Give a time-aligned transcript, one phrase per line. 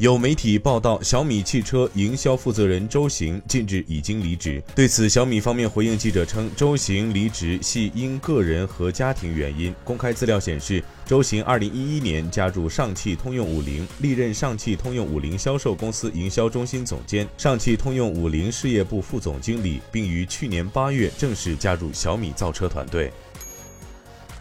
[0.00, 4.62] 有媒体报道，小米汽车营销负责人周行近日已经离职。
[4.74, 9.74] 对此，小米方面回应记者称，周行离职系因个人和家庭原因。
[9.84, 23.12] 公开资料显示，周行2011年加入上汽通用五菱，历任上汽通用五菱销售公司营销中心总监、上汽通用五菱事业部副总经理，并于去年八月正式加入小米造车团队。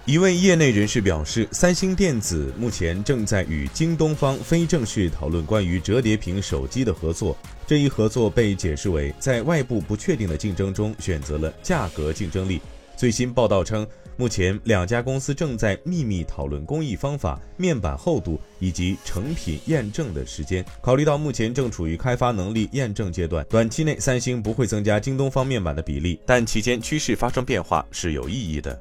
[0.10, 7.38] 一位业内人士表示，三星电子目前正在与京东方非正式讨论关于折叠屏手机的合作。
[7.68, 12.60] 这一合作被解释为在外部不确定的竞争中选择了价格竞争力。
[12.98, 13.86] 最新报道称，
[14.18, 20.66] 目前两家公司正在秘密讨论工艺方法、面板厚度以及成品验证的时间。
[20.82, 28.76] 考虑到目前正处于开发能力验证阶段，短期内三星不会增加京东方面板的比例，但期间趋势发生变化是有意义的。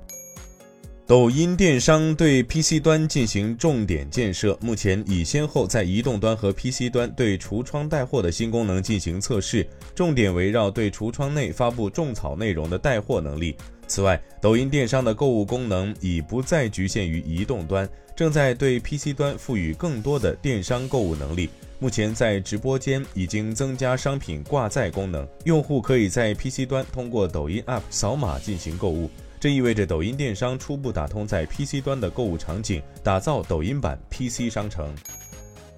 [1.09, 13.57] 抖音电商对 PC 端进行重点建设，目前已先后在移动端和 PC 端对橱窗带货的新功能进行测试，重点围绕对橱窗内发布种草内容的带货能力。
[13.87, 21.49] 此外，抖音电商的购物功能已不再局限于移动端，正在对 PC 端赋予更多的电商购物能力。
[21.79, 29.09] 目前在直播间已经增加商品挂载功能，用户可以在 PC 端通过抖音 App 扫码进行购物。
[29.41, 34.95] 这意味着抖音电商初步打通在 PC 端的购物场景，打造抖音版 PC 商城。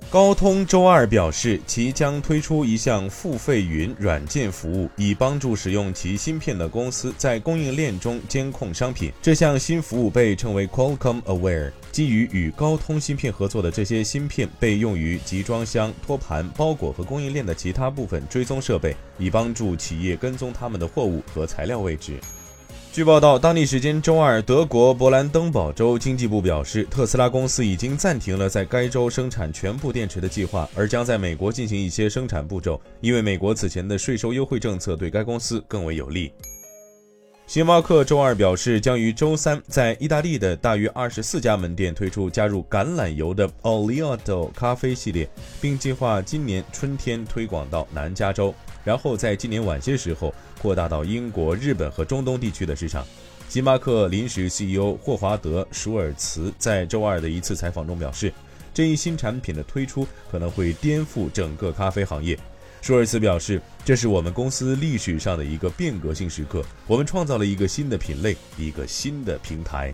[0.08, 9.12] 高通周二表示，其将推出一项付费云软件服务，以帮助使用其芯片的公司在供应链中监控商品。
[9.22, 11.70] 这项新服务被称为 Qualcomm Aware。
[11.92, 22.18] 基于与高通芯片合作的这些芯片被用于集装箱、托盘、包裹和供应链的其他部分追踪设备，以帮助企业跟踪他们的货物和材料位置。
[22.92, 36.32] 据报道，当地时间周二，德国勃兰登堡州经济部表示，特斯拉公司已经暂停了在该州生产全部电池的计划，而将在美国进行一些生产步骤，因为美国此前的税收优惠政策对该公司更为有利。
[37.46, 45.30] 星巴克周二表示，将于周三在意大利的大约二十四家门店推出加入橄榄油的 Oleato 咖啡系列，
[45.60, 48.52] 并计划今年春天推广到南加州。
[48.84, 53.06] 然后在今年晚些时候扩大到英国、日本和中东地区的市场。
[53.48, 58.32] 星巴克临时 CEO 霍华德·舒尔茨在周二的一次采访中表示，
[58.72, 62.38] 这一新产品的推出可能会颠覆整个咖啡行业。
[62.80, 69.92] 舒尔茨表示，这是我们公司历史上的一个变革性时刻，我们创造了一个新的品类，一个新的平台。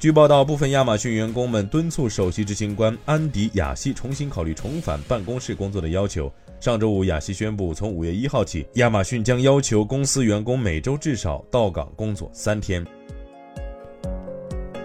[0.00, 6.32] 据报道，部分亚马逊员工们敦促首席执行官安迪·雅西重新考虑重返办公室工作的要求。
[6.60, 12.84] 上周五，雅西宣布，从五月一号起，亚马逊将要求公司员工每周至少到岗工作三天。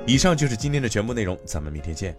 [0.05, 2.15] 以上就是今天的全部内容，咱们明天见。